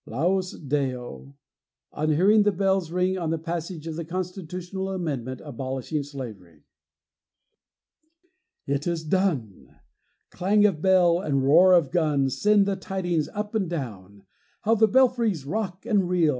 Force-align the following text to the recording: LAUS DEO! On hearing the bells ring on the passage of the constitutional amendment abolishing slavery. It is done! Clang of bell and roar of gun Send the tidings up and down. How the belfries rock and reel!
LAUS 0.07 0.53
DEO! 0.53 1.35
On 1.91 2.09
hearing 2.09 2.41
the 2.41 2.51
bells 2.51 2.89
ring 2.91 3.19
on 3.19 3.29
the 3.29 3.37
passage 3.37 3.85
of 3.85 3.97
the 3.97 4.03
constitutional 4.03 4.89
amendment 4.89 5.39
abolishing 5.45 6.01
slavery. 6.01 6.63
It 8.65 8.87
is 8.87 9.03
done! 9.03 9.75
Clang 10.31 10.65
of 10.65 10.81
bell 10.81 11.19
and 11.19 11.43
roar 11.43 11.73
of 11.73 11.91
gun 11.91 12.31
Send 12.31 12.65
the 12.65 12.75
tidings 12.75 13.29
up 13.35 13.53
and 13.53 13.69
down. 13.69 14.23
How 14.61 14.73
the 14.73 14.87
belfries 14.87 15.45
rock 15.45 15.85
and 15.85 16.09
reel! 16.09 16.29